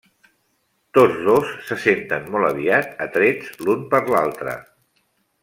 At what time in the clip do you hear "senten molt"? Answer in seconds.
1.83-2.49